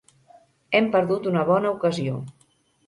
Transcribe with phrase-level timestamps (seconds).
[0.79, 2.21] Hem perdut una bona ocasió.